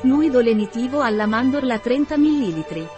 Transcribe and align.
Fluido 0.00 0.40
lenitivo 0.40 1.00
alla 1.00 1.26
mandorla 1.26 1.80
30 1.80 2.16
ml. 2.18 2.88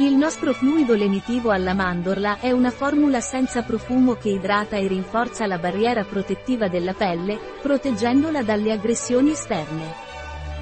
Il 0.00 0.14
nostro 0.16 0.52
fluido 0.52 0.94
lenitivo 0.94 1.48
alla 1.48 1.72
mandorla 1.72 2.40
è 2.40 2.50
una 2.50 2.70
formula 2.70 3.22
senza 3.22 3.62
profumo 3.62 4.12
che 4.12 4.28
idrata 4.28 4.76
e 4.76 4.86
rinforza 4.86 5.46
la 5.46 5.56
barriera 5.56 6.04
protettiva 6.04 6.68
della 6.68 6.92
pelle, 6.92 7.38
proteggendola 7.62 8.42
dalle 8.42 8.72
aggressioni 8.72 9.30
esterne. 9.30 9.94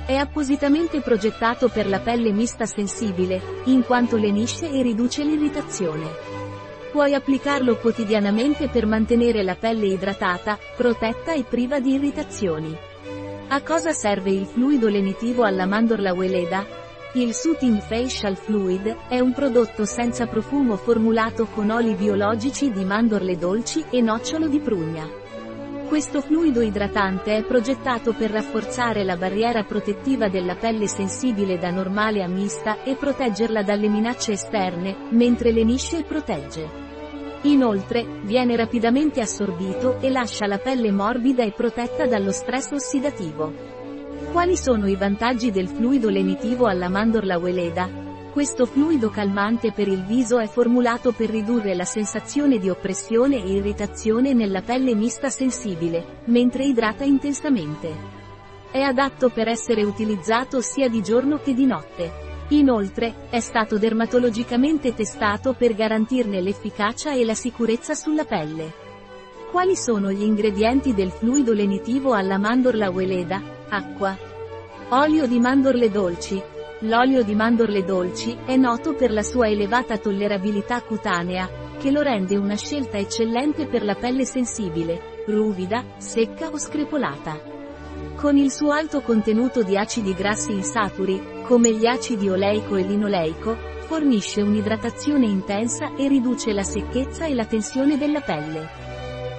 È 0.06 0.14
appositamente 0.14 1.00
progettato 1.00 1.68
per 1.68 1.88
la 1.88 1.98
pelle 1.98 2.30
mista 2.30 2.64
sensibile, 2.64 3.42
in 3.64 3.82
quanto 3.84 4.16
lenisce 4.16 4.70
e 4.70 4.80
riduce 4.82 5.24
l'irritazione. 5.24 6.06
Puoi 6.92 7.14
applicarlo 7.14 7.78
quotidianamente 7.78 8.68
per 8.68 8.86
mantenere 8.86 9.42
la 9.42 9.56
pelle 9.56 9.86
idratata, 9.86 10.56
protetta 10.76 11.32
e 11.32 11.42
priva 11.42 11.80
di 11.80 11.94
irritazioni. 11.94 12.90
A 13.52 13.60
cosa 13.60 13.92
serve 13.92 14.30
il 14.30 14.46
fluido 14.46 14.88
lenitivo 14.88 15.44
alla 15.44 15.66
mandorla 15.66 16.14
Weleda? 16.14 16.64
Il 17.12 17.34
Soothing 17.34 17.82
Facial 17.82 18.34
Fluid 18.34 18.96
è 19.10 19.20
un 19.20 19.34
prodotto 19.34 19.84
senza 19.84 20.26
profumo 20.26 20.76
formulato 20.76 21.44
con 21.44 21.68
oli 21.68 21.94
biologici 21.94 22.72
di 22.72 22.82
mandorle 22.82 23.36
dolci 23.36 23.84
e 23.90 24.00
nocciolo 24.00 24.48
di 24.48 24.58
prugna. 24.58 25.06
Questo 25.86 26.22
fluido 26.22 26.62
idratante 26.62 27.36
è 27.36 27.44
progettato 27.44 28.14
per 28.14 28.30
rafforzare 28.30 29.04
la 29.04 29.18
barriera 29.18 29.64
protettiva 29.64 30.30
della 30.30 30.54
pelle 30.54 30.86
sensibile 30.86 31.58
da 31.58 31.70
normale 31.70 32.22
a 32.22 32.28
mista 32.28 32.82
e 32.82 32.94
proteggerla 32.94 33.62
dalle 33.62 33.88
minacce 33.90 34.32
esterne, 34.32 34.96
mentre 35.10 35.52
lenisce 35.52 35.98
e 35.98 36.04
protegge. 36.04 36.91
Inoltre, 37.42 38.06
viene 38.22 38.54
rapidamente 38.54 39.20
assorbito 39.20 39.98
e 40.00 40.10
lascia 40.10 40.46
la 40.46 40.58
pelle 40.58 40.92
morbida 40.92 41.42
e 41.42 41.50
protetta 41.50 42.06
dallo 42.06 42.30
stress 42.30 42.70
ossidativo. 42.70 43.52
Quali 44.30 44.56
sono 44.56 44.86
i 44.86 44.94
vantaggi 44.94 45.50
del 45.50 45.66
fluido 45.66 46.08
lenitivo 46.08 46.66
alla 46.66 46.88
mandorla 46.88 47.38
Weleda? 47.38 47.88
Questo 48.32 48.64
fluido 48.64 49.10
calmante 49.10 49.72
per 49.72 49.88
il 49.88 50.04
viso 50.04 50.38
è 50.38 50.46
formulato 50.46 51.12
per 51.12 51.28
ridurre 51.28 51.74
la 51.74 51.84
sensazione 51.84 52.58
di 52.58 52.70
oppressione 52.70 53.42
e 53.42 53.52
irritazione 53.52 54.32
nella 54.32 54.62
pelle 54.62 54.94
mista 54.94 55.28
sensibile, 55.28 56.22
mentre 56.26 56.64
idrata 56.64 57.04
intensamente. 57.04 58.20
È 58.70 58.80
adatto 58.80 59.28
per 59.28 59.48
essere 59.48 59.82
utilizzato 59.82 60.62
sia 60.62 60.88
di 60.88 61.02
giorno 61.02 61.38
che 61.38 61.52
di 61.52 61.66
notte. 61.66 62.31
Inoltre, 62.52 63.28
è 63.30 63.40
stato 63.40 63.78
dermatologicamente 63.78 64.92
testato 64.94 65.54
per 65.54 65.74
garantirne 65.74 66.42
l'efficacia 66.42 67.12
e 67.14 67.24
la 67.24 67.34
sicurezza 67.34 67.94
sulla 67.94 68.24
pelle. 68.24 68.74
Quali 69.50 69.74
sono 69.74 70.12
gli 70.12 70.22
ingredienti 70.22 70.92
del 70.92 71.10
fluido 71.10 71.54
lenitivo 71.54 72.12
alla 72.12 72.36
mandorla 72.36 72.90
Weleda? 72.90 73.40
Acqua. 73.70 74.14
Olio 74.90 75.26
di 75.26 75.40
mandorle 75.40 75.90
dolci. 75.90 76.40
L'olio 76.80 77.22
di 77.22 77.34
mandorle 77.34 77.84
dolci 77.84 78.36
è 78.44 78.56
noto 78.56 78.94
per 78.94 79.12
la 79.12 79.22
sua 79.22 79.48
elevata 79.48 79.96
tollerabilità 79.96 80.82
cutanea, 80.82 81.48
che 81.78 81.90
lo 81.90 82.02
rende 82.02 82.36
una 82.36 82.56
scelta 82.56 82.98
eccellente 82.98 83.66
per 83.66 83.82
la 83.82 83.94
pelle 83.94 84.26
sensibile, 84.26 85.22
ruvida, 85.26 85.84
secca 85.96 86.48
o 86.48 86.58
screpolata. 86.58 87.52
Con 88.16 88.36
il 88.36 88.50
suo 88.52 88.72
alto 88.72 89.00
contenuto 89.00 89.62
di 89.62 89.76
acidi 89.76 90.12
grassi 90.12 90.52
insaturi, 90.52 91.40
come 91.52 91.74
gli 91.74 91.84
acidi 91.84 92.30
oleico 92.30 92.76
e 92.76 92.82
linoleico, 92.82 93.54
fornisce 93.80 94.40
un'idratazione 94.40 95.26
intensa 95.26 95.94
e 95.96 96.08
riduce 96.08 96.50
la 96.50 96.62
secchezza 96.62 97.26
e 97.26 97.34
la 97.34 97.44
tensione 97.44 97.98
della 97.98 98.22
pelle. 98.22 98.70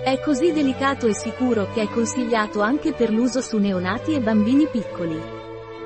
È 0.04 0.20
così 0.20 0.52
delicato 0.52 1.08
e 1.08 1.16
sicuro 1.16 1.72
che 1.74 1.82
è 1.82 1.90
consigliato 1.90 2.62
anche 2.62 2.94
per 2.94 3.10
l'uso 3.10 3.42
su 3.42 3.58
neonati 3.58 4.14
e 4.14 4.20
bambini 4.20 4.68
piccoli. 4.68 5.20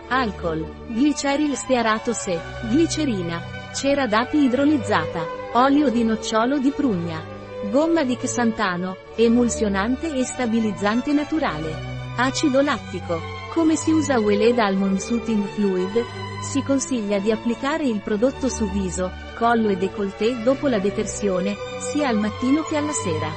Alcol, 0.09 0.69
gliceril 0.87 1.55
stearato 1.55 2.11
se, 2.11 2.37
glicerina, 2.71 3.41
cera 3.73 4.05
d'api 4.05 4.43
idrolizzata, 4.43 5.23
olio 5.53 5.87
di 5.89 6.03
nocciolo 6.03 6.57
di 6.57 6.71
prugna, 6.71 7.23
gomma 7.71 8.03
di 8.03 8.17
xantano, 8.17 8.97
emulsionante 9.15 10.13
e 10.13 10.25
stabilizzante 10.25 11.13
naturale, 11.13 11.73
acido 12.17 12.59
lattico, 12.59 13.36
come 13.53 13.75
si 13.75 13.91
usa 13.91 14.19
Weleda 14.19 14.65
Almond 14.65 14.97
Soothing 14.97 15.43
Fluid? 15.45 16.03
Si 16.41 16.61
consiglia 16.63 17.19
di 17.19 17.31
applicare 17.31 17.83
il 17.83 17.99
prodotto 17.99 18.47
su 18.47 18.69
viso, 18.69 19.11
collo 19.37 19.69
e 19.69 19.77
décolleté 19.77 20.41
dopo 20.43 20.67
la 20.67 20.79
detersione, 20.79 21.55
sia 21.79 22.07
al 22.07 22.17
mattino 22.17 22.63
che 22.63 22.77
alla 22.77 22.91
sera. 22.91 23.29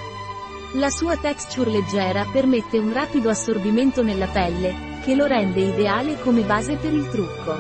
La 0.75 0.91
sua 0.91 1.17
texture 1.17 1.71
leggera 1.71 2.27
permette 2.31 2.79
un 2.79 2.93
rapido 2.93 3.29
assorbimento 3.29 4.03
nella 4.03 4.29
pelle, 4.29 5.01
che 5.03 5.15
lo 5.15 5.27
rende 5.27 5.61
ideale 5.61 6.19
come 6.21 6.43
base 6.43 6.77
per 6.77 6.93
il 6.93 7.09
trucco. 7.09 7.55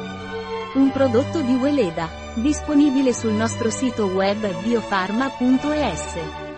Un 0.75 0.91
prodotto 0.93 1.41
di 1.41 1.55
Weleda, 1.55 2.09
disponibile 2.34 3.12
sul 3.12 3.33
nostro 3.33 3.71
sito 3.71 4.06
web 4.06 4.62
biofarma.es. 4.62 6.50